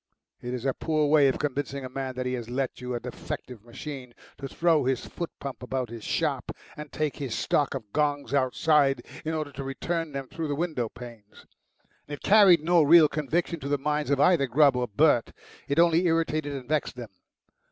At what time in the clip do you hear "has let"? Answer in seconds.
2.33-2.81